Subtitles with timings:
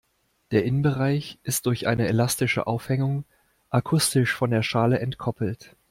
[0.49, 3.23] Der Innenbereich ist durch eine elastische Aufhängung
[3.69, 5.75] akustisch von der Schale entkoppelt.